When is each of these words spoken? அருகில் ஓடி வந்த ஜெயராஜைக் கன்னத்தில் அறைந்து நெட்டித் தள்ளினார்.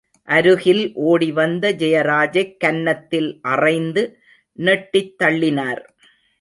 அருகில் 0.23 0.93
ஓடி 0.93 1.31
வந்த 1.31 1.73
ஜெயராஜைக் 1.73 2.57
கன்னத்தில் 2.57 3.39
அறைந்து 3.41 4.17
நெட்டித் 4.59 5.15
தள்ளினார். 5.23 5.83